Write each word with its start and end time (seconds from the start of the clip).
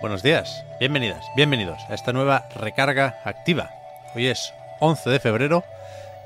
Buenos 0.00 0.22
días, 0.22 0.64
bienvenidas, 0.78 1.24
bienvenidos 1.34 1.80
a 1.88 1.94
esta 1.94 2.12
nueva 2.12 2.46
recarga 2.54 3.20
activa. 3.24 3.70
Hoy 4.14 4.26
es 4.28 4.54
11 4.80 5.10
de 5.10 5.18
febrero 5.20 5.64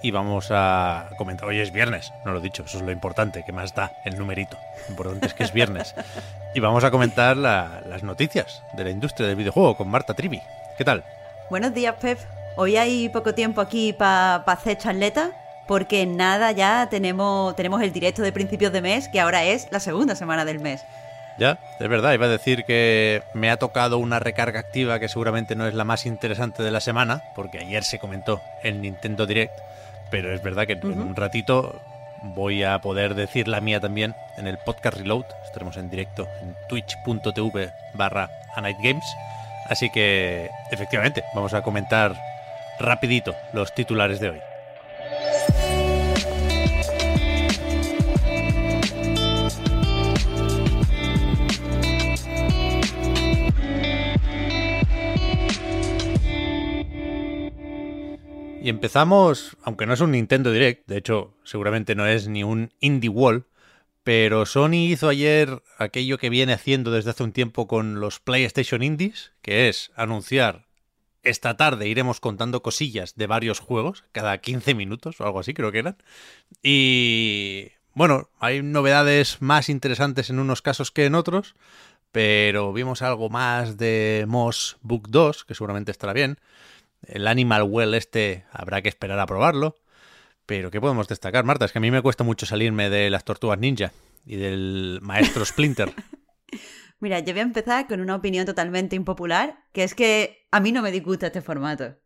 y 0.03 0.11
vamos 0.11 0.48
a 0.51 1.09
comentar. 1.17 1.48
Hoy 1.48 1.61
es 1.61 1.73
viernes, 1.73 2.12
no 2.25 2.33
lo 2.33 2.39
he 2.41 2.43
dicho, 2.43 2.65
eso 2.65 2.79
es 2.79 2.85
lo 2.85 2.93
importante, 2.93 3.45
que 3.45 3.53
más 3.53 3.75
da 3.75 3.93
el 4.05 4.19
numerito. 4.19 4.59
Lo 4.87 4.91
importante 4.91 5.27
es 5.27 5.35
que 5.35 5.45
es 5.45 5.53
viernes. 5.53 5.95
Y 6.55 6.61
vamos 6.61 6.85
a 6.85 6.91
comentar 6.91 7.37
la- 7.37 7.81
las 7.87 8.03
noticias 8.03 8.62
de 8.75 8.85
la 8.85 8.91
industria 8.91 9.27
del 9.27 9.37
videojuego 9.37 9.77
con 9.77 9.89
Marta 9.89 10.15
Trivi. 10.15 10.43
¿Qué 10.77 10.84
tal? 10.84 11.05
Buenos 11.48 11.73
días, 11.73 11.95
Pep. 12.01 12.19
Hoy 12.57 12.77
hay 12.77 13.09
poco 13.09 13.33
tiempo 13.34 13.61
aquí 13.62 13.93
para 13.95 14.37
hacer 14.37 14.77
charleta, 14.77 15.31
porque 15.67 16.05
nada, 16.05 16.53
ya 16.53 16.89
tenemos, 16.91 17.57
tenemos 17.57 17.81
el 17.81 17.93
directo 17.93 18.20
de 18.20 18.33
principios 18.33 18.73
de 18.73 18.83
mes, 18.83 19.09
que 19.09 19.20
ahora 19.20 19.45
es 19.45 19.69
la 19.70 19.81
segunda 19.81 20.15
semana 20.15 20.45
del 20.45 20.61
mes. 20.61 20.84
Ya, 21.42 21.59
es 21.80 21.88
verdad, 21.88 22.12
iba 22.12 22.27
a 22.27 22.28
decir 22.28 22.64
que 22.64 23.25
me 23.34 23.50
ha 23.50 23.56
tocado 23.56 23.98
una 23.98 24.20
recarga 24.20 24.61
activa 24.61 25.00
que 25.00 25.08
seguramente 25.08 25.56
no 25.56 25.67
es 25.67 25.75
la 25.75 25.83
más 25.83 26.06
interesante 26.06 26.62
de 26.62 26.70
la 26.70 26.78
semana, 26.78 27.25
porque 27.34 27.58
ayer 27.58 27.83
se 27.83 27.98
comentó 27.98 28.41
en 28.62 28.80
Nintendo 28.80 29.27
Direct, 29.27 29.58
pero 30.08 30.33
es 30.33 30.41
verdad 30.41 30.69
que 30.69 30.75
en 30.75 31.00
un 31.00 31.17
ratito 31.17 31.83
voy 32.22 32.62
a 32.62 32.78
poder 32.78 33.17
decir 33.17 33.48
la 33.48 33.61
mía 33.61 33.80
también 33.80 34.14
en 34.36 34.47
el 34.47 34.56
podcast 34.56 34.98
Reload. 34.98 35.25
Estaremos 35.44 35.77
en 35.78 35.91
directo 35.91 36.28
en 36.42 36.55
twitch.tv 36.69 37.72
barra 37.95 38.30
A 38.55 38.61
Night 38.61 38.78
Games. 38.80 39.05
Así 39.69 39.91
que, 39.91 40.48
efectivamente, 40.70 41.24
vamos 41.34 41.55
a 41.55 41.62
comentar 41.62 42.14
rapidito 42.78 43.34
los 43.52 43.74
titulares 43.74 44.20
de 44.20 44.30
hoy. 44.30 44.52
Y 58.62 58.68
empezamos, 58.68 59.56
aunque 59.64 59.86
no 59.86 59.92
es 59.92 60.00
un 60.00 60.12
Nintendo 60.12 60.52
Direct, 60.52 60.86
de 60.86 60.96
hecho 60.96 61.34
seguramente 61.42 61.96
no 61.96 62.06
es 62.06 62.28
ni 62.28 62.44
un 62.44 62.72
Indie 62.78 63.10
Wall, 63.10 63.44
pero 64.05 64.46
Sony 64.46 64.86
hizo 64.88 65.08
ayer 65.08 65.64
aquello 65.78 66.16
que 66.16 66.30
viene 66.30 66.52
haciendo 66.52 66.92
desde 66.92 67.10
hace 67.10 67.24
un 67.24 67.33
tiempo 67.33 67.66
con 67.66 67.98
los 67.98 68.20
PlayStation 68.20 68.84
Indies, 68.84 69.33
que 69.42 69.68
es 69.68 69.90
anunciar 69.96 70.68
esta 71.24 71.56
tarde 71.56 71.88
iremos 71.88 72.20
contando 72.20 72.62
cosillas 72.62 73.16
de 73.16 73.27
varios 73.27 73.58
juegos, 73.58 74.05
cada 74.12 74.38
15 74.38 74.74
minutos 74.77 75.20
o 75.20 75.24
algo 75.24 75.40
así 75.40 75.55
creo 75.55 75.72
que 75.72 75.80
eran. 75.80 75.96
Y 76.62 77.72
bueno, 77.94 78.28
hay 78.38 78.62
novedades 78.62 79.42
más 79.42 79.70
interesantes 79.70 80.30
en 80.30 80.38
unos 80.38 80.62
casos 80.62 80.92
que 80.92 81.06
en 81.06 81.16
otros, 81.16 81.56
pero 82.12 82.72
vimos 82.72 83.02
algo 83.02 83.28
más 83.28 83.77
de 83.77 84.24
Moss 84.28 84.77
Book 84.83 85.08
2, 85.08 85.46
que 85.46 85.56
seguramente 85.56 85.90
estará 85.90 86.12
bien. 86.12 86.38
El 87.07 87.27
Animal 87.27 87.64
Well 87.64 87.95
este 87.95 88.45
habrá 88.52 88.83
que 88.83 88.89
esperar 88.89 89.18
a 89.18 89.27
probarlo. 89.27 89.77
Pero 90.46 90.70
¿qué 90.70 90.80
podemos 90.80 91.08
destacar, 91.08 91.45
Marta? 91.45 91.64
Es 91.64 91.73
que 91.73 91.79
a 91.79 91.80
mí 91.80 91.90
me 91.90 92.02
cuesta 92.02 92.24
mucho 92.24 92.46
salirme 92.46 92.90
de 92.90 93.11
las 93.11 93.24
tortugas 93.24 93.58
ninja 93.58 93.92
y 94.27 94.36
del 94.36 94.98
maestro 95.02 95.45
Splinter. 95.45 95.92
Mira, 97.01 97.18
yo 97.20 97.33
voy 97.33 97.40
a 97.40 97.45
empezar 97.45 97.89
con 97.89 98.01
una 98.01 98.14
opinión 98.14 98.46
totalmente 98.46 98.95
impopular, 98.95 99.64
que 99.73 99.83
es 99.83 99.95
que 99.95 100.46
a 100.52 100.61
mí 100.61 100.70
no 100.70 100.83
me 100.83 100.92
disgusta 100.92 101.27
este 101.27 101.42
formato. 101.42 101.96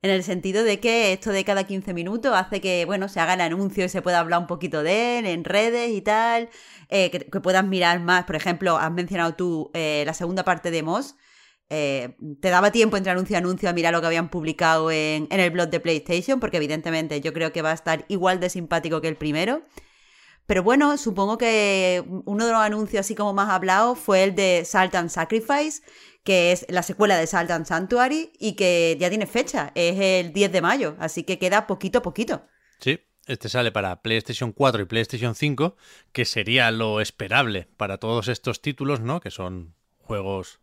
En 0.00 0.10
el 0.10 0.22
sentido 0.22 0.62
de 0.62 0.78
que 0.78 1.12
esto 1.12 1.32
de 1.32 1.44
cada 1.44 1.64
15 1.64 1.92
minutos 1.92 2.32
hace 2.32 2.60
que, 2.60 2.84
bueno, 2.84 3.08
se 3.08 3.18
haga 3.18 3.34
el 3.34 3.40
anuncio 3.40 3.84
y 3.84 3.88
se 3.88 4.00
pueda 4.00 4.20
hablar 4.20 4.38
un 4.38 4.46
poquito 4.46 4.84
de 4.84 5.18
él 5.18 5.26
en 5.26 5.42
redes 5.42 5.90
y 5.90 6.02
tal, 6.02 6.50
eh, 6.88 7.10
que, 7.10 7.26
que 7.26 7.40
puedas 7.40 7.64
mirar 7.64 7.98
más. 7.98 8.24
Por 8.24 8.36
ejemplo, 8.36 8.78
has 8.78 8.92
mencionado 8.92 9.34
tú 9.34 9.72
eh, 9.74 10.04
la 10.06 10.14
segunda 10.14 10.44
parte 10.44 10.70
de 10.70 10.84
Moss. 10.84 11.16
Eh, 11.70 12.16
te 12.40 12.48
daba 12.48 12.72
tiempo 12.72 12.96
entre 12.96 13.12
anuncio 13.12 13.34
y 13.34 13.36
anuncio 13.36 13.68
a 13.68 13.74
mirar 13.74 13.92
lo 13.92 14.00
que 14.00 14.06
habían 14.06 14.30
publicado 14.30 14.90
en, 14.90 15.28
el 15.30 15.50
blog 15.50 15.68
de 15.68 15.80
PlayStation, 15.80 16.40
porque 16.40 16.56
evidentemente 16.56 17.20
yo 17.20 17.32
creo 17.32 17.52
que 17.52 17.60
va 17.60 17.72
a 17.72 17.74
estar 17.74 18.06
igual 18.08 18.40
de 18.40 18.48
simpático 18.48 19.00
que 19.00 19.08
el 19.08 19.16
primero. 19.16 19.62
Pero 20.46 20.62
bueno, 20.62 20.96
supongo 20.96 21.36
que 21.36 22.02
uno 22.24 22.46
de 22.46 22.52
los 22.52 22.60
anuncios 22.62 23.00
así 23.00 23.14
como 23.14 23.34
más 23.34 23.50
hablados 23.50 23.98
fue 23.98 24.24
el 24.24 24.34
de 24.34 24.64
Salt 24.64 24.94
and 24.94 25.10
Sacrifice, 25.10 25.82
que 26.24 26.52
es 26.52 26.64
la 26.70 26.82
secuela 26.82 27.18
de 27.18 27.26
Salt 27.26 27.50
and 27.50 27.66
Sanctuary 27.66 28.32
y 28.38 28.54
que 28.54 28.96
ya 28.98 29.10
tiene 29.10 29.26
fecha, 29.26 29.72
es 29.74 30.00
el 30.00 30.32
10 30.32 30.50
de 30.52 30.60
mayo, 30.62 30.96
así 31.00 31.22
que 31.22 31.38
queda 31.38 31.66
poquito 31.66 31.98
a 31.98 32.02
poquito. 32.02 32.46
Sí, 32.80 32.98
este 33.26 33.50
sale 33.50 33.72
para 33.72 34.00
PlayStation 34.00 34.52
4 34.52 34.82
y 34.82 34.84
PlayStation 34.86 35.34
5, 35.34 35.76
que 36.12 36.24
sería 36.24 36.70
lo 36.70 37.02
esperable 37.02 37.68
para 37.76 37.98
todos 37.98 38.28
estos 38.28 38.62
títulos, 38.62 39.00
¿no? 39.00 39.20
Que 39.20 39.30
son 39.30 39.74
juegos 39.98 40.60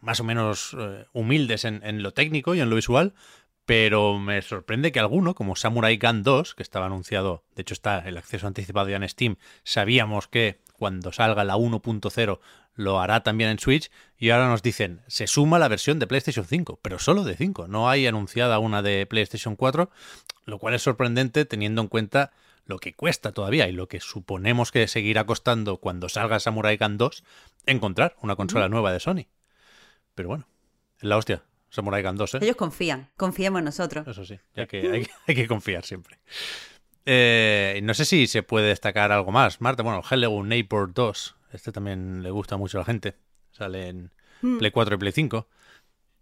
más 0.00 0.20
o 0.20 0.24
menos 0.24 0.76
eh, 0.78 1.06
humildes 1.12 1.64
en, 1.64 1.80
en 1.84 2.02
lo 2.02 2.12
técnico 2.12 2.54
y 2.54 2.60
en 2.60 2.70
lo 2.70 2.76
visual, 2.76 3.14
pero 3.66 4.18
me 4.18 4.42
sorprende 4.42 4.92
que 4.92 5.00
alguno, 5.00 5.34
como 5.34 5.56
Samurai 5.56 5.96
Gun 5.96 6.22
2, 6.22 6.54
que 6.54 6.62
estaba 6.62 6.86
anunciado, 6.86 7.44
de 7.54 7.62
hecho 7.62 7.74
está 7.74 8.00
el 8.00 8.18
acceso 8.18 8.46
anticipado 8.46 8.88
ya 8.88 8.96
en 8.96 9.08
Steam, 9.08 9.36
sabíamos 9.62 10.28
que 10.28 10.60
cuando 10.74 11.12
salga 11.12 11.44
la 11.44 11.56
1.0 11.56 12.40
lo 12.74 13.00
hará 13.00 13.22
también 13.22 13.50
en 13.50 13.58
Switch, 13.58 13.90
y 14.18 14.30
ahora 14.30 14.48
nos 14.48 14.62
dicen, 14.62 15.00
se 15.06 15.26
suma 15.26 15.58
la 15.58 15.68
versión 15.68 15.98
de 15.98 16.06
PlayStation 16.06 16.44
5, 16.44 16.80
pero 16.82 16.98
solo 16.98 17.24
de 17.24 17.36
5, 17.36 17.68
no 17.68 17.88
hay 17.88 18.06
anunciada 18.06 18.58
una 18.58 18.82
de 18.82 19.06
PlayStation 19.06 19.56
4, 19.56 19.90
lo 20.44 20.58
cual 20.58 20.74
es 20.74 20.82
sorprendente 20.82 21.44
teniendo 21.44 21.82
en 21.82 21.88
cuenta 21.88 22.32
lo 22.66 22.78
que 22.78 22.94
cuesta 22.94 23.32
todavía 23.32 23.68
y 23.68 23.72
lo 23.72 23.88
que 23.88 24.00
suponemos 24.00 24.72
que 24.72 24.88
seguirá 24.88 25.24
costando 25.24 25.78
cuando 25.78 26.08
salga 26.08 26.40
Samurai 26.40 26.76
Gun 26.76 26.98
2 26.98 27.24
encontrar 27.66 28.16
una 28.20 28.36
consola 28.36 28.68
nueva 28.68 28.92
de 28.92 29.00
Sony. 29.00 29.26
Pero 30.14 30.28
bueno, 30.28 30.48
es 30.98 31.04
la 31.04 31.16
hostia. 31.16 31.44
Samurai 31.70 32.02
Gun 32.02 32.16
2, 32.16 32.34
¿eh? 32.34 32.38
Ellos 32.42 32.56
confían, 32.56 33.10
confiemos 33.16 33.58
en 33.58 33.64
nosotros. 33.64 34.06
Eso 34.06 34.24
sí, 34.24 34.38
ya 34.54 34.66
que 34.66 34.90
hay, 34.90 35.06
hay 35.26 35.34
que 35.34 35.48
confiar 35.48 35.84
siempre. 35.84 36.20
Eh, 37.06 37.80
no 37.82 37.94
sé 37.94 38.04
si 38.04 38.26
se 38.26 38.42
puede 38.42 38.68
destacar 38.68 39.12
algo 39.12 39.32
más. 39.32 39.60
Marta, 39.60 39.82
bueno, 39.82 40.02
Hello 40.08 40.42
Neighbor 40.42 40.92
2. 40.94 41.36
Este 41.52 41.72
también 41.72 42.22
le 42.22 42.30
gusta 42.30 42.56
mucho 42.56 42.78
a 42.78 42.80
la 42.80 42.84
gente. 42.84 43.16
Sale 43.50 43.88
en 43.88 44.12
Play 44.58 44.70
4 44.70 44.94
y 44.94 44.98
Play 44.98 45.12
5. 45.12 45.48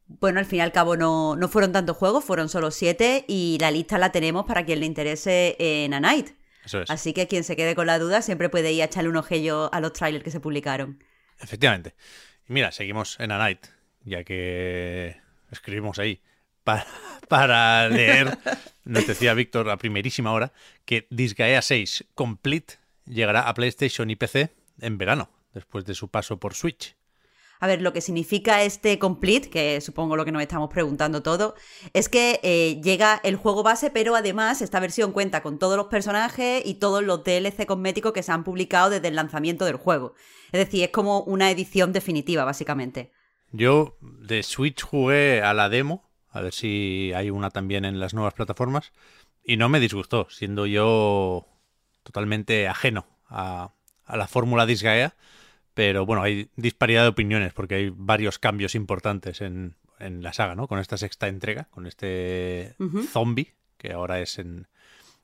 Bueno, 0.06 0.40
al 0.40 0.46
fin 0.46 0.58
y 0.58 0.62
al 0.62 0.72
cabo 0.72 0.96
no, 0.96 1.36
no 1.36 1.48
fueron 1.48 1.72
tantos 1.72 1.96
juegos, 1.96 2.24
fueron 2.24 2.48
solo 2.48 2.70
siete 2.70 3.24
y 3.28 3.56
la 3.60 3.70
lista 3.70 3.98
la 3.98 4.12
tenemos 4.12 4.44
para 4.44 4.64
quien 4.64 4.80
le 4.80 4.86
interese 4.86 5.56
en 5.58 5.94
A 5.94 6.00
Night. 6.00 6.30
Eso 6.64 6.82
es. 6.82 6.90
Así 6.90 7.12
que 7.12 7.26
quien 7.28 7.44
se 7.44 7.56
quede 7.56 7.74
con 7.74 7.86
la 7.86 7.98
duda 7.98 8.20
siempre 8.20 8.48
puede 8.48 8.72
ir 8.72 8.82
a 8.82 8.86
echarle 8.86 9.08
un 9.08 9.16
ojillo 9.16 9.72
a 9.72 9.80
los 9.80 9.92
trailers 9.92 10.22
que 10.24 10.30
se 10.30 10.40
publicaron. 10.40 11.02
Efectivamente. 11.40 11.94
Y 12.48 12.52
mira, 12.52 12.72
seguimos 12.72 13.18
en 13.20 13.32
A 13.32 13.38
Night, 13.38 13.66
ya 14.04 14.24
que 14.24 15.16
escribimos 15.50 15.98
ahí 15.98 16.20
para, 17.28 17.88
leer, 17.88 18.38
nos 18.84 19.06
decía 19.06 19.34
Víctor 19.34 19.68
a 19.70 19.76
primerísima 19.76 20.32
hora, 20.32 20.52
que 20.84 21.06
Disgaea 21.10 21.62
6 21.62 22.06
Complete 22.14 22.74
llegará 23.06 23.48
a 23.48 23.54
PlayStation 23.54 24.10
y 24.10 24.16
PC 24.16 24.54
en 24.80 24.98
verano, 24.98 25.30
después 25.52 25.84
de 25.84 25.94
su 25.94 26.08
paso 26.08 26.38
por 26.38 26.54
Switch. 26.54 26.96
A 27.62 27.68
ver, 27.68 27.80
lo 27.80 27.92
que 27.92 28.00
significa 28.00 28.64
este 28.64 28.98
complete, 28.98 29.48
que 29.48 29.80
supongo 29.80 30.16
lo 30.16 30.24
que 30.24 30.32
nos 30.32 30.42
estamos 30.42 30.68
preguntando 30.68 31.22
todo, 31.22 31.54
es 31.92 32.08
que 32.08 32.40
eh, 32.42 32.80
llega 32.82 33.20
el 33.22 33.36
juego 33.36 33.62
base, 33.62 33.88
pero 33.88 34.16
además 34.16 34.62
esta 34.62 34.80
versión 34.80 35.12
cuenta 35.12 35.44
con 35.44 35.60
todos 35.60 35.76
los 35.76 35.86
personajes 35.86 36.62
y 36.66 36.74
todos 36.74 37.04
los 37.04 37.22
DLC 37.22 37.64
cosméticos 37.64 38.12
que 38.12 38.24
se 38.24 38.32
han 38.32 38.42
publicado 38.42 38.90
desde 38.90 39.06
el 39.06 39.14
lanzamiento 39.14 39.64
del 39.64 39.76
juego. 39.76 40.14
Es 40.50 40.58
decir, 40.58 40.82
es 40.82 40.90
como 40.90 41.20
una 41.20 41.52
edición 41.52 41.92
definitiva, 41.92 42.44
básicamente. 42.44 43.12
Yo 43.52 43.96
de 44.00 44.42
Switch 44.42 44.82
jugué 44.82 45.42
a 45.42 45.54
la 45.54 45.68
demo, 45.68 46.10
a 46.30 46.40
ver 46.40 46.52
si 46.52 47.12
hay 47.14 47.30
una 47.30 47.50
también 47.50 47.84
en 47.84 48.00
las 48.00 48.14
nuevas 48.14 48.34
plataformas, 48.34 48.92
y 49.44 49.56
no 49.56 49.68
me 49.68 49.80
disgustó, 49.80 50.28
siendo 50.30 50.66
yo 50.66 51.46
totalmente 52.02 52.68
ajeno 52.68 53.06
a, 53.28 53.72
a 54.04 54.16
la 54.16 54.26
fórmula 54.26 54.66
Disgaea. 54.66 55.14
Pero 55.74 56.04
bueno, 56.04 56.22
hay 56.22 56.50
disparidad 56.56 57.02
de 57.02 57.08
opiniones 57.08 57.54
porque 57.54 57.76
hay 57.76 57.92
varios 57.94 58.38
cambios 58.38 58.74
importantes 58.74 59.40
en, 59.40 59.76
en 59.98 60.22
la 60.22 60.32
saga, 60.32 60.54
¿no? 60.54 60.68
Con 60.68 60.78
esta 60.78 60.98
sexta 60.98 61.28
entrega, 61.28 61.68
con 61.70 61.86
este 61.86 62.74
zombie, 63.10 63.54
que 63.78 63.92
ahora 63.92 64.20
es 64.20 64.38
en, 64.38 64.68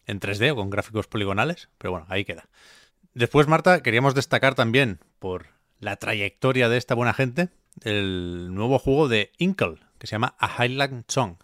en 0.07 0.21
3D 0.21 0.53
o 0.53 0.57
con 0.57 0.71
gráficos 0.71 1.07
poligonales. 1.07 1.69
Pero 1.77 1.91
bueno, 1.91 2.07
ahí 2.09 2.25
queda. 2.25 2.49
Después, 3.13 3.47
Marta, 3.47 3.83
queríamos 3.83 4.15
destacar 4.15 4.55
también, 4.55 5.01
por 5.19 5.49
la 5.81 5.97
trayectoria 5.97 6.69
de 6.69 6.79
esta 6.79 6.95
buena 6.95 7.13
gente, 7.13 7.51
el 7.85 8.55
nuevo 8.55 8.79
juego 8.79 9.09
de 9.09 9.33
Inkle, 9.39 9.79
que 9.99 10.07
se 10.07 10.13
llama 10.13 10.35
A 10.39 10.65
Highland 10.65 11.05
Song. 11.09 11.37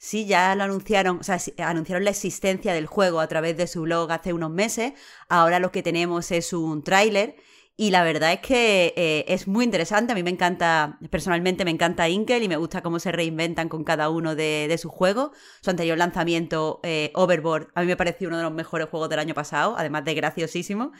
Sí, 0.00 0.26
ya 0.26 0.54
lo 0.54 0.62
anunciaron, 0.62 1.18
o 1.18 1.22
sea, 1.24 1.38
anunciaron 1.58 2.04
la 2.04 2.10
existencia 2.10 2.72
del 2.72 2.86
juego 2.86 3.18
a 3.18 3.26
través 3.26 3.56
de 3.56 3.66
su 3.66 3.82
blog 3.82 4.12
hace 4.12 4.32
unos 4.32 4.50
meses. 4.50 4.92
Ahora 5.28 5.58
lo 5.58 5.72
que 5.72 5.82
tenemos 5.82 6.30
es 6.30 6.52
un 6.52 6.84
tráiler 6.84 7.34
y 7.80 7.92
la 7.92 8.02
verdad 8.02 8.32
es 8.32 8.40
que 8.40 8.92
eh, 8.96 9.24
es 9.28 9.46
muy 9.46 9.64
interesante. 9.64 10.10
A 10.10 10.16
mí 10.16 10.24
me 10.24 10.30
encanta, 10.30 10.98
personalmente 11.10 11.64
me 11.64 11.70
encanta 11.70 12.08
Inkel 12.08 12.42
y 12.42 12.48
me 12.48 12.56
gusta 12.56 12.82
cómo 12.82 12.98
se 12.98 13.12
reinventan 13.12 13.68
con 13.68 13.84
cada 13.84 14.10
uno 14.10 14.34
de, 14.34 14.76
sus 14.82 14.90
juegos. 14.90 15.30
Su 15.60 15.70
anterior 15.70 15.96
lanzamiento, 15.96 16.80
eh, 16.82 17.12
Overboard, 17.14 17.68
a 17.76 17.82
mí 17.82 17.86
me 17.86 17.96
pareció 17.96 18.26
uno 18.26 18.38
de 18.38 18.42
los 18.42 18.52
mejores 18.52 18.88
juegos 18.88 19.08
del 19.08 19.20
año 19.20 19.32
pasado, 19.32 19.76
además 19.78 20.04
de 20.04 20.14
graciosísimo. 20.14 20.90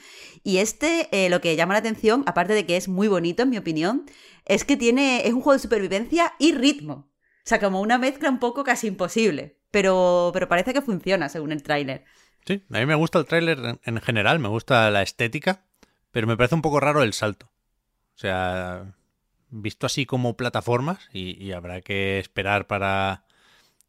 Y 0.41 0.59
este, 0.59 1.09
eh, 1.11 1.29
lo 1.29 1.41
que 1.41 1.57
llama 1.57 1.73
la 1.73 1.79
atención, 1.79 2.23
aparte 2.25 2.53
de 2.53 2.65
que 2.65 2.77
es 2.77 2.87
muy 2.87 3.09
bonito, 3.09 3.43
en 3.43 3.49
mi 3.49 3.57
opinión, 3.57 4.05
es 4.45 4.63
que 4.63 4.77
tiene, 4.77 5.27
es 5.27 5.33
un 5.33 5.41
juego 5.41 5.57
de 5.57 5.59
supervivencia 5.59 6.31
y 6.39 6.53
ritmo. 6.53 7.11
O 7.39 7.49
sea, 7.49 7.59
como 7.59 7.81
una 7.81 7.97
mezcla 7.97 8.29
un 8.29 8.39
poco 8.39 8.63
casi 8.63 8.87
imposible. 8.87 9.59
Pero, 9.69 10.29
pero 10.31 10.47
parece 10.47 10.73
que 10.73 10.81
funciona 10.81 11.27
según 11.27 11.51
el 11.51 11.61
tráiler. 11.61 12.05
Sí, 12.47 12.63
a 12.71 12.79
mí 12.79 12.85
me 12.85 12.95
gusta 12.95 13.19
el 13.19 13.25
tráiler 13.25 13.79
en 13.83 13.99
general, 13.99 14.39
me 14.39 14.47
gusta 14.47 14.89
la 14.91 15.01
estética 15.01 15.65
pero 16.11 16.27
me 16.27 16.37
parece 16.37 16.55
un 16.55 16.61
poco 16.61 16.79
raro 16.79 17.03
el 17.03 17.13
salto. 17.13 17.47
O 18.15 18.19
sea, 18.19 18.95
visto 19.49 19.85
así 19.85 20.05
como 20.05 20.37
plataformas, 20.37 21.09
y, 21.13 21.51
habrá 21.51 21.81
que 21.81 22.19
esperar 22.19 22.67
para 22.67 23.25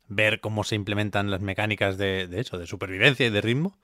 ver 0.08 0.40
cómo 0.40 0.64
se 0.64 0.74
implementan 0.74 1.30
las 1.30 1.40
mecánicas 1.40 1.98
de, 1.98 2.28
eso, 2.32 2.58
de 2.58 2.66
supervivencia 2.66 3.26
y 3.26 3.30
de 3.30 3.40
ritmo. 3.40 3.78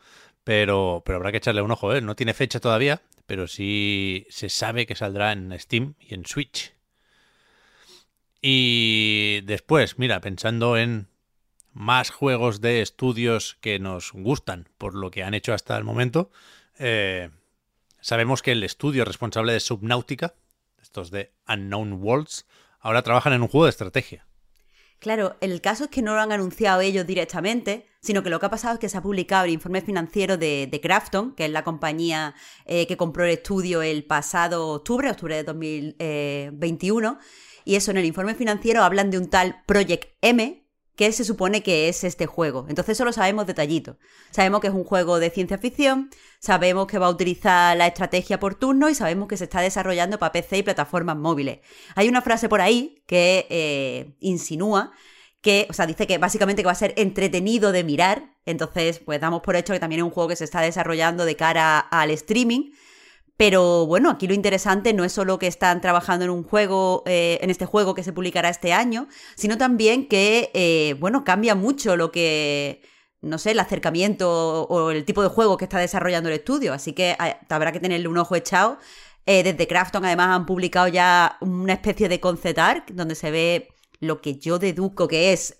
Pero, 0.44 1.03
pero 1.05 1.17
habrá 1.17 1.33
que 1.33 1.38
echarle 1.38 1.62
un 1.62 1.73
ojo, 1.73 1.94
¿eh? 1.94 2.00
No 2.00 2.15
tiene 2.15 2.33
fecha 2.35 2.61
todavía, 2.61 3.03
pero 3.27 3.49
sí 3.49 4.27
se 4.31 4.49
sabe 4.49 4.87
que 4.87 4.94
saldrá 4.94 5.33
en 5.33 5.59
Steam 5.59 5.94
y 5.99 6.15
en 6.15 6.25
Switch. 6.25 6.73
Y 8.41 9.41
después, 9.44 9.99
mira, 9.99 10.21
pensando 10.21 10.77
en 10.77 11.09
más 11.73 12.11
juegos 12.11 12.61
de 12.61 12.81
estudios 12.81 13.59
que 13.61 13.79
nos 13.79 14.12
gustan 14.12 14.69
por 14.79 14.94
lo 14.94 15.11
que 15.11 15.25
han 15.25 15.35
hecho 15.35 15.53
hasta 15.53 15.77
el 15.77 15.85
momento, 15.85 16.31
eh, 16.79 17.31
Sabemos 18.01 18.43
que 18.43 18.53
el 18.53 18.63
estudio 18.63 19.05
responsable 19.05 19.53
de 19.53 19.61
Subnautica, 19.61 20.35
estos 20.81 21.11
de 21.11 21.33
Unknown 21.49 21.95
Worlds, 21.95 22.47
ahora 22.81 23.03
trabajan 23.03 23.33
en 23.33 23.43
un 23.43 23.49
juego 23.49 23.65
de 23.65 23.71
estrategia. 23.71 24.27
Claro, 24.99 25.37
el 25.41 25.61
caso 25.61 25.85
es 25.85 25.91
que 25.91 26.03
no 26.03 26.15
lo 26.15 26.21
han 26.21 26.33
anunciado 26.33 26.81
ellos 26.81 27.07
directamente, 27.07 27.87
sino 28.01 28.23
que 28.23 28.31
lo 28.31 28.41
que 28.41 28.47
ha 28.47 28.51
pasado 28.51 28.75
es 28.75 28.81
que 28.81 28.89
se 28.89 28.97
ha 28.97 29.03
publicado 29.03 29.45
el 29.45 29.51
informe 29.51 29.83
financiero 29.83 30.37
de, 30.37 30.69
de 30.71 30.81
Crafton, 30.81 31.35
que 31.35 31.45
es 31.45 31.51
la 31.51 31.65
compañía 31.65 32.35
eh, 32.65 32.87
que 32.87 32.97
compró 32.97 33.25
el 33.25 33.31
estudio 33.31 33.83
el 33.83 34.05
pasado 34.05 34.69
octubre, 34.69 35.11
octubre 35.11 35.37
de 35.37 35.45
2021, 35.45 37.19
y 37.65 37.75
eso 37.75 37.91
en 37.91 37.99
el 37.99 38.05
informe 38.05 38.35
financiero 38.35 38.83
hablan 38.85 39.11
de 39.11 39.19
un 39.19 39.29
tal 39.29 39.63
Project 39.67 40.15
M, 40.23 40.66
que 40.97 41.13
se 41.13 41.25
supone 41.25 41.63
que 41.63 41.89
es 41.89 42.03
este 42.05 42.27
juego. 42.27 42.67
Entonces 42.69 42.97
eso 42.97 43.05
lo 43.05 43.13
sabemos 43.13 43.47
detallito. 43.47 43.99
Sabemos 44.31 44.61
que 44.61 44.69
es 44.69 44.75
un 44.75 44.85
juego 44.85 45.19
de 45.19 45.31
ciencia 45.31 45.59
ficción, 45.59 46.11
sabemos 46.41 46.87
que 46.87 46.99
va 46.99 47.07
a 47.07 47.11
utilizar 47.11 47.77
la 47.77 47.87
estrategia 47.87 48.41
por 48.41 48.55
turno 48.55 48.89
y 48.89 48.95
sabemos 48.95 49.29
que 49.29 49.37
se 49.37 49.45
está 49.45 49.61
desarrollando 49.61 50.19
para 50.19 50.33
PC 50.33 50.59
y 50.59 50.63
plataformas 50.63 51.17
móviles. 51.17 51.61
Hay 51.95 52.09
una 52.09 52.23
frase 52.23 52.49
por 52.49 52.61
ahí 52.61 53.03
que 53.07 53.47
eh, 53.51 54.17
insinúa 54.21 54.93
que, 55.43 55.67
o 55.71 55.73
sea, 55.75 55.87
dice 55.87 56.07
que 56.07 56.19
básicamente 56.19 56.63
que 56.63 56.67
va 56.67 56.73
a 56.73 56.75
ser 56.75 56.95
entretenido 56.97 57.71
de 57.71 57.85
mirar. 57.85 58.35
Entonces, 58.47 58.99
pues 58.99 59.21
damos 59.21 59.43
por 59.43 59.55
hecho 59.55 59.73
que 59.73 59.79
también 59.79 60.01
es 60.01 60.05
un 60.05 60.11
juego 60.11 60.29
que 60.31 60.37
se 60.37 60.45
está 60.45 60.61
desarrollando 60.61 61.25
de 61.25 61.37
cara 61.37 61.79
al 61.79 62.11
streaming. 62.11 62.73
Pero 63.37 63.87
bueno, 63.87 64.11
aquí 64.11 64.27
lo 64.27 64.35
interesante 64.35 64.94
no 64.94 65.05
es 65.05 65.12
solo 65.12 65.38
que 65.38 65.47
están 65.47 65.83
trabajando 65.83 66.25
en 66.25 66.31
un 66.31 66.43
juego, 66.43 67.03
eh, 67.06 67.38
en 67.43 67.50
este 67.50 67.67
juego 67.67 67.94
que 67.94 68.03
se 68.03 68.15
publicará 68.15 68.49
este 68.49 68.73
año, 68.73 69.09
sino 69.35 69.59
también 69.59 70.09
que, 70.09 70.50
eh, 70.55 70.97
bueno, 71.00 71.23
cambia 71.23 71.55
mucho 71.55 71.97
lo 71.97 72.11
que, 72.11 72.83
no 73.21 73.37
sé, 73.37 73.50
el 73.50 73.61
acercamiento 73.61 74.62
o 74.65 74.91
el 74.91 75.05
tipo 75.05 75.23
de 75.23 75.29
juego 75.29 75.59
que 75.59 75.67
está 75.67 75.79
desarrollando 75.79 76.31
el 76.31 76.37
estudio. 76.37 76.73
Así 76.73 76.94
que 76.94 77.11
eh, 77.11 77.37
habrá 77.50 77.73
que 77.73 77.81
tenerle 77.81 78.09
un 78.09 78.19
ojo 78.19 78.37
echado. 78.37 78.79
desde 79.27 79.67
Crafton, 79.67 80.05
además, 80.05 80.29
han 80.37 80.47
publicado 80.47 80.88
ya 80.88 81.37
una 81.41 81.75
especie 81.75 82.09
de 82.09 82.21
concept 82.21 82.59
art 82.59 82.91
donde 82.93 83.17
se 83.17 83.31
ve 83.33 83.69
lo 84.00 84.21
que 84.21 84.38
yo 84.38 84.59
deduzco 84.59 85.09
que 85.09 85.33
es, 85.33 85.56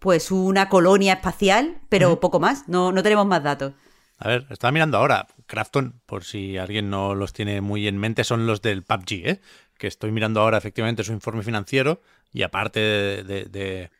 pues, 0.00 0.30
una 0.30 0.68
colonia 0.68 1.14
espacial, 1.14 1.80
pero 1.88 2.18
poco 2.18 2.40
más. 2.40 2.68
No, 2.68 2.92
no 2.92 3.02
tenemos 3.02 3.26
más 3.26 3.42
datos. 3.42 3.74
A 4.18 4.28
ver, 4.28 4.46
estaba 4.50 4.72
mirando 4.72 4.96
ahora. 4.96 5.26
Crafton, 5.46 6.00
por 6.06 6.24
si 6.24 6.58
alguien 6.58 6.90
no 6.90 7.14
los 7.14 7.32
tiene 7.32 7.60
muy 7.60 7.86
en 7.86 7.98
mente, 7.98 8.24
son 8.24 8.46
los 8.46 8.62
del 8.62 8.82
PUBG, 8.82 9.12
¿eh? 9.12 9.40
que 9.78 9.86
estoy 9.86 10.12
mirando 10.12 10.40
ahora 10.40 10.58
efectivamente 10.58 11.04
su 11.04 11.12
informe 11.12 11.42
financiero 11.42 12.00
y 12.32 12.42
aparte 12.42 12.80
de, 12.80 13.90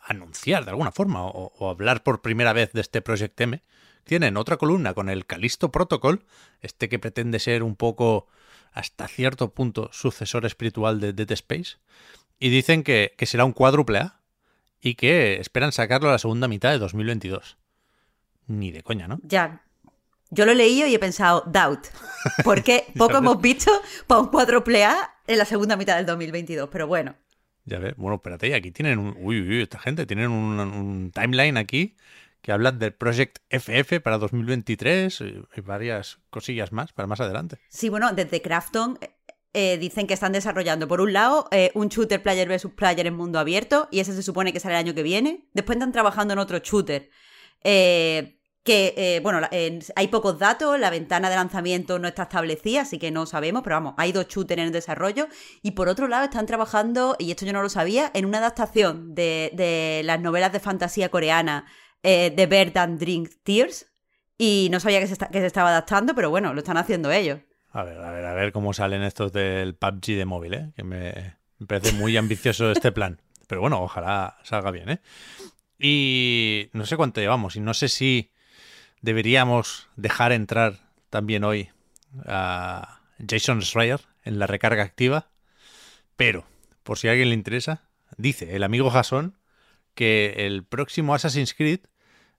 anunciar 0.00 0.64
de 0.64 0.70
alguna 0.70 0.92
forma 0.92 1.24
o, 1.24 1.70
hablar 1.70 2.02
por 2.02 2.22
primera 2.22 2.52
vez 2.52 2.72
de 2.72 2.80
este 2.80 3.02
Project 3.02 3.40
M, 3.40 3.62
tienen 4.04 4.36
otra 4.36 4.56
columna 4.56 4.94
con 4.94 5.10
el 5.10 5.26
Calisto 5.26 5.70
Protocol, 5.70 6.24
este 6.60 6.88
que 6.88 6.98
pretende 6.98 7.38
ser 7.38 7.62
un 7.62 7.76
poco 7.76 8.26
hasta 8.72 9.06
cierto 9.08 9.52
punto 9.52 9.90
sucesor 9.92 10.46
espiritual 10.46 11.00
de 11.00 11.12
Dead 11.12 11.30
Space, 11.32 11.76
y 12.38 12.48
dicen 12.48 12.82
que, 12.82 13.14
que 13.18 13.26
será 13.26 13.44
un 13.44 13.52
cuádruple 13.52 13.98
A 13.98 14.20
y 14.80 14.94
que 14.94 15.40
esperan 15.40 15.72
sacarlo 15.72 16.08
a 16.08 16.12
la 16.12 16.18
segunda 16.18 16.48
mitad 16.48 16.70
de 16.70 16.78
2022. 16.78 17.58
Ni 18.46 18.70
de 18.70 18.82
coña, 18.82 19.08
¿no? 19.08 19.20
Ya. 19.22 19.67
Yo 20.30 20.44
lo 20.44 20.52
he 20.52 20.54
leído 20.54 20.86
y 20.86 20.94
he 20.94 20.98
pensado, 20.98 21.42
doubt. 21.46 21.86
Porque 22.44 22.86
poco 22.98 23.18
hemos 23.18 23.40
visto 23.40 23.70
para 24.06 24.20
un 24.20 24.28
4 24.28 24.62
A 24.84 25.14
en 25.26 25.38
la 25.38 25.44
segunda 25.44 25.76
mitad 25.76 25.96
del 25.96 26.06
2022, 26.06 26.68
pero 26.70 26.86
bueno. 26.86 27.16
Ya 27.64 27.78
ves, 27.78 27.94
bueno, 27.96 28.16
espérate, 28.16 28.54
aquí 28.54 28.70
tienen 28.70 28.98
un. 28.98 29.16
Uy, 29.18 29.40
uy, 29.40 29.62
esta 29.62 29.78
gente, 29.78 30.06
tienen 30.06 30.30
un, 30.30 31.10
timeline 31.12 31.56
aquí 31.56 31.96
que 32.40 32.52
habla 32.52 32.72
del 32.72 32.94
Project 32.94 33.38
FF 33.50 34.00
para 34.00 34.16
2023 34.16 35.20
y 35.20 35.60
varias 35.60 36.18
cosillas 36.30 36.72
más 36.72 36.92
para 36.92 37.06
más 37.06 37.20
adelante. 37.20 37.58
Sí, 37.68 37.88
bueno, 37.88 38.12
desde 38.12 38.40
Crafton 38.40 38.98
eh, 39.54 39.76
dicen 39.76 40.06
que 40.06 40.14
están 40.14 40.32
desarrollando, 40.32 40.86
por 40.86 41.00
un 41.00 41.12
lado, 41.12 41.48
eh, 41.50 41.72
un 41.74 41.88
shooter 41.88 42.22
player 42.22 42.48
versus 42.48 42.72
player 42.72 43.06
en 43.06 43.14
mundo 43.14 43.38
abierto, 43.38 43.88
y 43.90 44.00
ese 44.00 44.14
se 44.14 44.22
supone 44.22 44.52
que 44.52 44.60
sale 44.60 44.74
el 44.74 44.78
año 44.78 44.94
que 44.94 45.02
viene. 45.02 45.48
Después 45.52 45.76
están 45.76 45.92
trabajando 45.92 46.32
en 46.32 46.38
otro 46.38 46.58
shooter. 46.58 47.10
Eh, 47.64 48.37
que, 48.68 48.92
eh, 48.98 49.20
bueno, 49.20 49.40
hay 49.50 50.08
pocos 50.08 50.38
datos, 50.38 50.78
la 50.78 50.90
ventana 50.90 51.30
de 51.30 51.36
lanzamiento 51.36 51.98
no 51.98 52.06
está 52.06 52.24
establecida, 52.24 52.82
así 52.82 52.98
que 52.98 53.10
no 53.10 53.24
sabemos, 53.24 53.62
pero 53.62 53.76
vamos, 53.76 53.94
hay 53.96 54.12
dos 54.12 54.28
shooters 54.28 54.60
en 54.60 54.66
el 54.66 54.72
desarrollo. 54.72 55.26
Y 55.62 55.70
por 55.70 55.88
otro 55.88 56.06
lado, 56.06 56.24
están 56.24 56.44
trabajando, 56.44 57.16
y 57.18 57.30
esto 57.30 57.46
yo 57.46 57.54
no 57.54 57.62
lo 57.62 57.70
sabía, 57.70 58.10
en 58.12 58.26
una 58.26 58.36
adaptación 58.38 59.14
de, 59.14 60.02
las 60.04 60.20
novelas 60.20 60.52
de 60.52 60.60
fantasía 60.60 61.08
coreana 61.08 61.64
eh, 62.02 62.30
de 62.36 62.44
Bird 62.44 62.76
and 62.76 63.00
Drink 63.00 63.30
Tears. 63.42 63.86
Y 64.36 64.68
no 64.70 64.80
sabía 64.80 65.00
que 65.00 65.06
se, 65.06 65.16
que 65.16 65.40
se 65.40 65.46
estaba 65.46 65.70
adaptando, 65.70 66.14
pero 66.14 66.28
bueno, 66.28 66.52
lo 66.52 66.58
están 66.58 66.76
haciendo 66.76 67.10
ellos. 67.10 67.40
A 67.70 67.84
ver, 67.84 67.98
a 67.98 68.10
ver, 68.10 68.26
a 68.26 68.34
ver 68.34 68.52
cómo 68.52 68.74
salen 68.74 69.02
estos 69.02 69.32
del 69.32 69.76
PUBG 69.76 70.08
de 70.08 70.24
móvil, 70.26 70.52
¿eh? 70.52 70.72
Que 70.76 70.84
me, 70.84 71.38
me 71.56 71.66
parece 71.66 71.92
muy 71.92 72.18
ambicioso 72.18 72.70
este 72.70 72.92
plan. 72.92 73.22
Pero 73.46 73.62
bueno, 73.62 73.80
ojalá 73.82 74.36
salga 74.42 74.70
bien, 74.70 74.90
¿eh? 74.90 75.00
Y 75.78 76.68
no 76.74 76.84
sé 76.84 76.98
cuánto 76.98 77.22
llevamos, 77.22 77.56
y 77.56 77.60
no 77.60 77.72
sé 77.72 77.88
si 77.88 78.30
deberíamos 79.02 79.88
dejar 79.96 80.32
entrar 80.32 80.80
también 81.10 81.44
hoy 81.44 81.70
a 82.26 83.00
Jason 83.26 83.62
Schreier 83.62 84.00
en 84.24 84.38
la 84.38 84.46
recarga 84.46 84.82
activa. 84.82 85.28
Pero, 86.16 86.44
por 86.82 86.98
si 86.98 87.08
a 87.08 87.12
alguien 87.12 87.28
le 87.28 87.34
interesa, 87.34 87.82
dice 88.16 88.56
el 88.56 88.62
amigo 88.64 88.90
Jason 88.90 89.36
que 89.94 90.46
el 90.46 90.64
próximo 90.64 91.14
Assassin's 91.14 91.54
Creed 91.54 91.80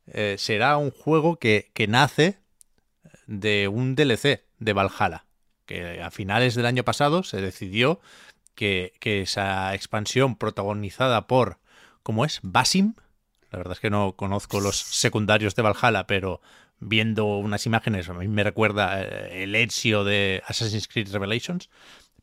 eh, 0.07 0.35
será 0.37 0.77
un 0.77 0.91
juego 0.91 1.37
que, 1.37 1.71
nace 1.87 2.39
de 3.27 3.67
un 3.67 3.95
DLC 3.95 4.43
de 4.59 4.73
Valhalla. 4.73 5.25
Que 5.65 6.01
a 6.01 6.09
finales 6.09 6.55
del 6.55 6.65
año 6.65 6.83
pasado 6.83 7.23
se 7.23 7.41
decidió 7.41 7.99
que, 8.55 8.93
que 8.99 9.21
esa 9.21 9.75
expansión 9.75 10.35
protagonizada 10.35 11.27
por, 11.27 11.59
¿cómo 12.01 12.25
es? 12.25 12.39
Basim, 12.41 12.95
la 13.51 13.57
verdad 13.57 13.73
es 13.73 13.79
que 13.79 13.89
no 13.89 14.13
conozco 14.15 14.59
los 14.59 14.77
secundarios 14.77 15.55
de 15.55 15.63
Valhalla, 15.63 16.05
pero 16.05 16.41
viendo 16.79 17.25
unas 17.37 17.65
imágenes 17.65 18.07
a 18.09 18.13
mí 18.13 18.27
me 18.27 18.43
recuerda 18.43 19.01
eh, 19.01 19.43
el 19.43 19.55
Ezio 19.55 20.03
de 20.03 20.41
Assassin's 20.45 20.87
Creed 20.87 21.11
Revelations, 21.11 21.69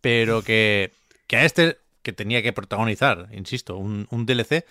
pero 0.01 0.43
que, 0.43 0.93
a 1.33 1.45
este 1.45 1.79
que 2.03 2.13
tenía 2.13 2.43
que 2.43 2.53
protagonizar, 2.53 3.29
insisto, 3.33 3.77
un, 3.77 4.07
DLC, 4.27 4.53
eh, 4.53 4.65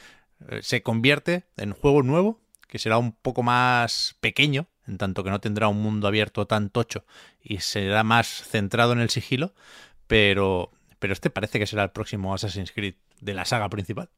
se 0.61 0.81
convierte 0.81 1.43
en 1.57 1.73
juego 1.73 2.01
nuevo, 2.03 2.39
que 2.67 2.79
será 2.79 2.97
un 2.97 3.11
poco 3.11 3.43
más 3.43 4.15
pequeño, 4.21 4.67
en 4.87 4.97
tanto 4.97 5.23
que 5.23 5.29
no 5.29 5.41
tendrá 5.41 5.67
un 5.67 5.81
mundo 5.81 6.07
abierto 6.07 6.47
tan 6.47 6.69
tocho 6.69 7.05
y 7.41 7.59
será 7.59 8.03
más 8.03 8.27
centrado 8.27 8.93
en 8.93 8.99
el 8.99 9.09
sigilo, 9.09 9.53
pero, 10.07 10.71
pero 10.99 11.13
este 11.13 11.29
parece 11.29 11.59
que 11.59 11.67
será 11.67 11.83
el 11.83 11.91
próximo 11.91 12.33
Assassin's 12.33 12.71
Creed 12.71 12.95
de 13.19 13.33
la 13.33 13.45
saga 13.45 13.69
principal. 13.69 14.09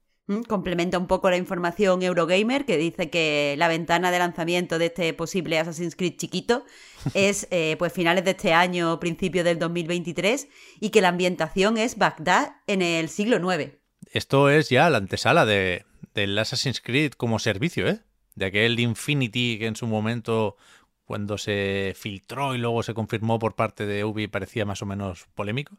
Complementa 0.49 0.97
un 0.97 1.07
poco 1.07 1.29
la 1.29 1.37
información 1.37 2.03
Eurogamer 2.03 2.65
que 2.65 2.75
dice 2.75 3.09
que 3.09 3.55
la 3.57 3.69
ventana 3.69 4.11
de 4.11 4.19
lanzamiento 4.19 4.77
de 4.77 4.87
este 4.87 5.13
posible 5.13 5.57
Assassin's 5.57 5.95
Creed 5.95 6.17
chiquito 6.17 6.65
es 7.13 7.47
eh, 7.49 7.77
pues 7.79 7.93
finales 7.93 8.25
de 8.25 8.31
este 8.31 8.53
año, 8.53 8.99
principio 8.99 9.45
del 9.45 9.57
2023 9.57 10.49
y 10.81 10.89
que 10.89 10.99
la 10.99 11.09
ambientación 11.09 11.77
es 11.77 11.97
Bagdad 11.97 12.57
en 12.67 12.81
el 12.81 13.07
siglo 13.07 13.37
IX. 13.37 13.71
Esto 14.11 14.49
es 14.49 14.67
ya 14.67 14.89
la 14.89 14.97
antesala 14.97 15.45
de, 15.45 15.85
del 16.13 16.37
Assassin's 16.37 16.81
Creed 16.81 17.13
como 17.13 17.39
servicio, 17.39 17.87
¿eh? 17.87 18.01
De 18.35 18.47
aquel 18.47 18.79
Infinity 18.81 19.57
que 19.57 19.67
en 19.67 19.77
su 19.77 19.87
momento 19.87 20.57
cuando 21.05 21.37
se 21.37 21.93
filtró 21.95 22.53
y 22.53 22.57
luego 22.57 22.83
se 22.83 22.93
confirmó 22.93 23.39
por 23.39 23.55
parte 23.55 23.85
de 23.85 24.03
Ubi 24.03 24.27
parecía 24.27 24.65
más 24.65 24.81
o 24.81 24.85
menos 24.85 25.27
polémico, 25.35 25.77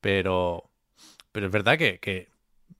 pero, 0.00 0.70
pero 1.30 1.46
es 1.46 1.52
verdad 1.52 1.76
que, 1.76 1.98
que 1.98 2.31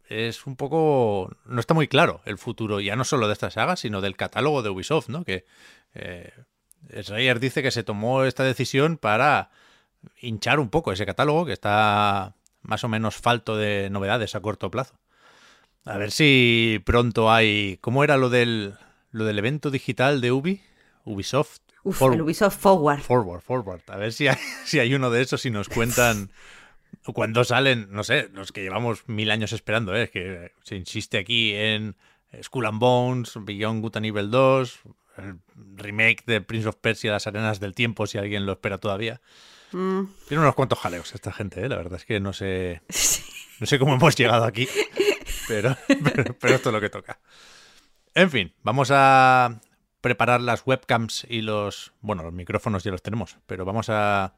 es 0.09 0.47
un 0.47 0.57
poco... 0.57 1.37
no 1.47 1.61
está 1.61 1.75
muy 1.75 1.89
claro 1.89 2.21
el 2.25 2.39
futuro, 2.39 2.81
ya 2.81 2.97
no 2.97 3.05
solo 3.05 3.27
de 3.27 3.33
esta 3.33 3.51
saga, 3.51 3.77
sino 3.77 4.01
del 4.01 4.17
catálogo 4.17 4.63
de 4.63 4.71
Ubisoft, 4.71 5.09
¿no? 5.09 5.25
Que 5.25 5.45
eh, 5.95 6.33
dice 7.41 7.63
que 7.63 7.71
se 7.71 7.85
tomó 7.85 8.25
esta 8.25 8.45
decisión 8.45 8.97
para 8.97 9.51
hinchar 10.21 10.61
un 10.61 10.69
poco 10.69 10.93
ese 10.93 11.07
catálogo 11.07 11.47
que 11.47 11.53
está 11.53 12.35
más 12.63 12.85
o 12.85 12.89
menos 12.89 13.17
falto 13.17 13.57
de 13.57 13.89
novedades 13.91 14.35
a 14.35 14.41
corto 14.41 14.71
plazo. 14.71 14.99
A 15.85 15.97
ver 15.97 16.13
si 16.13 16.81
pronto 16.85 17.33
hay... 17.33 17.79
¿Cómo 17.81 18.05
era 18.05 18.17
lo 18.17 18.31
del, 18.31 18.75
lo 19.11 19.25
del 19.25 19.39
evento 19.39 19.71
digital 19.71 20.21
de 20.21 20.31
Ubi? 20.31 20.63
Ubisoft. 21.05 21.59
Uf, 21.83 22.01
el 22.03 22.23
Ubisoft 22.23 22.59
Forward. 22.59 23.01
Forward, 23.01 23.41
Forward. 23.41 23.83
A 23.89 23.97
ver 23.97 24.13
si 24.13 24.29
hay, 24.29 24.37
si 24.65 24.79
hay 24.79 24.95
uno 24.95 25.11
de 25.11 25.23
esos 25.23 25.45
y 25.47 25.51
nos 25.51 25.69
cuentan 25.69 26.31
cuando 27.15 27.45
salen, 27.45 27.89
no 27.91 28.05
sé, 28.05 28.29
los 28.33 28.53
que 28.53 28.63
llevamos 28.63 29.09
mil 29.09 29.31
años 29.31 29.53
esperando, 29.53 29.97
¿eh? 29.97 30.09
que 30.11 30.53
se 30.63 30.77
insiste 30.77 31.19
aquí 31.19 31.55
en 31.55 31.97
Skull 32.43 32.67
and 32.67 32.79
Bones, 32.79 33.33
Beyond 33.41 33.83
Good 33.83 33.97
and 33.97 34.07
Evil 34.07 34.31
2, 34.31 34.81
el 35.19 35.39
remake 35.77 36.25
de 36.27 36.41
Prince 36.41 36.69
of 36.69 36.77
Persia, 36.77 37.13
Las 37.13 37.27
Arenas 37.27 37.61
del 37.61 37.75
Tiempo, 37.75 38.07
si 38.07 38.19
alguien 38.19 38.47
lo 38.47 38.53
espera 38.53 38.79
todavía. 38.79 39.21
Mm. 39.73 40.05
Tiene 40.29 40.43
unos 40.43 40.55
cuantos 40.55 40.79
jaleos 40.79 41.15
esta 41.15 41.33
gente, 41.33 41.65
¿eh? 41.65 41.69
la 41.69 41.77
verdad 41.77 41.95
es 41.95 42.05
que 42.05 42.21
no 42.21 42.33
sé, 42.33 42.83
no 43.61 43.67
sé 43.67 43.79
cómo 43.79 43.95
hemos 43.95 44.17
llegado 44.17 44.45
aquí, 44.45 44.69
pero, 45.49 45.77
pero 46.41 46.55
esto 46.55 46.69
es 46.69 46.73
lo 46.73 46.81
que 46.81 46.91
toca. 46.91 47.19
En 48.15 48.31
fin, 48.31 48.53
vamos 48.63 48.91
a 48.93 49.61
preparar 50.01 50.41
las 50.41 50.67
webcams 50.67 51.27
y 51.29 51.41
los, 51.43 51.93
bueno, 52.01 52.23
los 52.23 52.33
micrófonos 52.33 52.85
ya 52.85 52.91
los 52.91 53.03
tenemos, 53.03 53.39
pero 53.47 53.65
vamos 53.65 53.89
a 53.89 54.35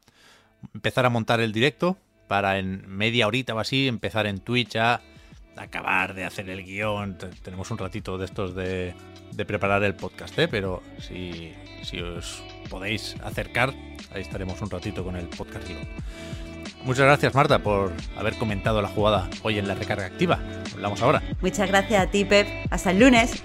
empezar 0.72 1.04
a 1.06 1.10
montar 1.10 1.40
el 1.40 1.52
directo 1.52 1.98
para 2.34 2.58
en 2.58 2.82
media 2.88 3.28
horita 3.28 3.54
o 3.54 3.60
así 3.60 3.86
empezar 3.86 4.26
en 4.26 4.40
Twitch 4.40 4.74
a 4.74 5.00
acabar 5.56 6.14
de 6.14 6.24
hacer 6.24 6.50
el 6.50 6.64
guion. 6.64 7.16
Tenemos 7.44 7.70
un 7.70 7.78
ratito 7.78 8.18
de 8.18 8.24
estos 8.24 8.56
de, 8.56 8.92
preparar 9.46 9.84
el 9.84 9.94
podcast, 9.94 10.36
¿eh? 10.40 10.48
pero 10.48 10.82
si, 10.98 11.52
si, 11.84 12.00
os 12.00 12.42
podéis 12.68 13.14
acercar, 13.22 13.72
ahí 14.12 14.22
estaremos 14.22 14.60
un 14.60 14.68
ratito 14.68 15.04
con 15.04 15.14
el 15.14 15.28
podcast 15.28 15.68
Muchas 16.82 17.04
gracias 17.06 17.32
Marta 17.36 17.60
por 17.60 17.92
haber 18.16 18.34
comentado 18.34 18.82
la 18.82 18.88
jugada 18.88 19.30
hoy 19.44 19.60
en 19.60 19.68
la 19.68 19.76
recarga 19.76 20.06
activa. 20.06 20.40
Hablamos 20.72 21.00
ahora. 21.02 21.22
Muchas 21.40 21.68
gracias 21.68 22.02
a 22.02 22.10
ti 22.10 22.24
Pep. 22.24 22.48
Hasta 22.68 22.90
el 22.90 22.98
lunes. 22.98 23.44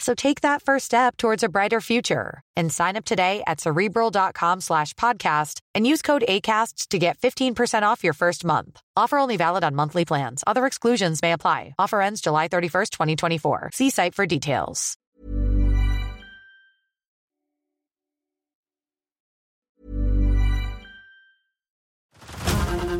So 0.00 0.14
take 0.14 0.40
that 0.40 0.62
first 0.62 0.86
step 0.86 1.16
towards 1.18 1.42
a 1.42 1.48
brighter 1.48 1.80
future 1.80 2.40
and 2.56 2.72
sign 2.72 2.96
up 2.96 3.04
today 3.04 3.42
at 3.46 3.60
cerebral.com 3.60 4.62
slash 4.62 4.94
podcast 4.94 5.60
and 5.74 5.86
use 5.86 6.02
code 6.02 6.24
ACasts 6.26 6.88
to 6.88 6.98
get 6.98 7.18
15% 7.18 7.82
off 7.82 8.02
your 8.02 8.14
first 8.14 8.44
month. 8.44 8.80
Offer 8.96 9.18
only 9.18 9.36
valid 9.36 9.62
on 9.62 9.74
monthly 9.76 10.06
plans. 10.06 10.42
Other 10.46 10.66
exclusions 10.66 11.20
may 11.22 11.32
apply. 11.32 11.74
Offer 11.78 12.00
ends 12.00 12.22
July 12.22 12.48
31st, 12.48 12.90
2024. 12.90 13.70
See 13.74 13.90
site 13.90 14.14
for 14.14 14.26
details. 14.26 14.96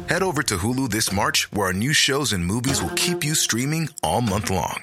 Head 0.09 0.23
over 0.25 0.43
to 0.43 0.57
Hulu 0.57 0.91
this 0.91 1.13
March, 1.13 1.51
where 1.53 1.69
our 1.69 1.73
new 1.73 1.93
shows 1.93 2.33
and 2.33 2.45
movies 2.45 2.83
will 2.83 2.91
keep 2.91 3.23
you 3.23 3.37
streaming 3.37 3.89
all 4.03 4.21
month 4.21 4.51
long 4.51 4.83